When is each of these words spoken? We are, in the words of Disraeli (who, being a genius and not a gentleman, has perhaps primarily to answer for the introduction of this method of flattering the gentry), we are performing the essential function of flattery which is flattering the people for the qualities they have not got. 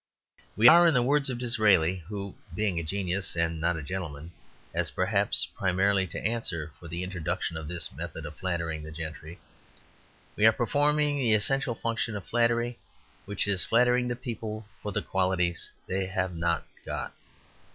We 0.55 0.67
are, 0.67 0.87
in 0.87 0.95
the 0.95 1.03
words 1.03 1.29
of 1.29 1.37
Disraeli 1.37 1.97
(who, 2.07 2.33
being 2.55 2.79
a 2.79 2.83
genius 2.83 3.35
and 3.35 3.61
not 3.61 3.77
a 3.77 3.83
gentleman, 3.83 4.31
has 4.73 4.89
perhaps 4.89 5.47
primarily 5.55 6.07
to 6.07 6.25
answer 6.25 6.71
for 6.79 6.87
the 6.87 7.03
introduction 7.03 7.55
of 7.55 7.67
this 7.67 7.91
method 7.91 8.25
of 8.25 8.35
flattering 8.37 8.81
the 8.81 8.89
gentry), 8.89 9.39
we 10.35 10.47
are 10.47 10.53
performing 10.53 11.19
the 11.19 11.33
essential 11.33 11.75
function 11.75 12.15
of 12.15 12.25
flattery 12.25 12.79
which 13.25 13.47
is 13.47 13.63
flattering 13.63 14.07
the 14.07 14.15
people 14.15 14.65
for 14.81 14.91
the 14.91 15.03
qualities 15.03 15.69
they 15.85 16.07
have 16.07 16.35
not 16.35 16.65
got. 16.83 17.13